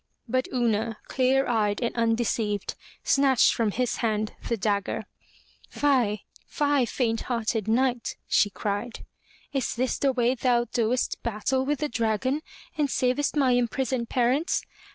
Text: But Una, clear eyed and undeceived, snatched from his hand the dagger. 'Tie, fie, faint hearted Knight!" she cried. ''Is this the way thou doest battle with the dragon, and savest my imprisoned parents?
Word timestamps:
But 0.27 0.47
Una, 0.51 0.97
clear 1.09 1.47
eyed 1.47 1.79
and 1.79 1.95
undeceived, 1.95 2.73
snatched 3.03 3.53
from 3.53 3.69
his 3.69 3.97
hand 3.97 4.33
the 4.49 4.57
dagger. 4.57 5.05
'Tie, 5.75 6.23
fie, 6.47 6.85
faint 6.87 7.21
hearted 7.21 7.67
Knight!" 7.67 8.17
she 8.27 8.49
cried. 8.49 9.05
''Is 9.53 9.75
this 9.75 9.99
the 9.99 10.11
way 10.11 10.33
thou 10.33 10.65
doest 10.65 11.21
battle 11.21 11.65
with 11.67 11.81
the 11.81 11.87
dragon, 11.87 12.41
and 12.75 12.89
savest 12.89 13.35
my 13.35 13.51
imprisoned 13.51 14.09
parents? 14.09 14.63